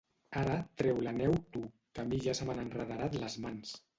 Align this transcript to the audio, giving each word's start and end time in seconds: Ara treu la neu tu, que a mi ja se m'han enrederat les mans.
Ara 0.39 0.53
treu 0.81 1.01
la 1.07 1.11
neu 1.17 1.35
tu, 1.57 1.61
que 1.97 2.03
a 2.03 2.07
mi 2.13 2.21
ja 2.25 2.35
se 2.39 2.47
m'han 2.49 2.65
enrederat 2.65 3.21
les 3.25 3.37
mans. 3.47 3.79